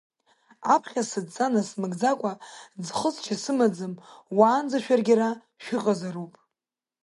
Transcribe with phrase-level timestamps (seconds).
[0.73, 2.33] Аԥхьа сыдҵа намыгӡакәа
[2.85, 3.93] ӡхыҵшьа сымаӡам,
[4.37, 5.29] уаанӡа шәаргьы ара
[5.63, 6.33] шәыҟазароуп!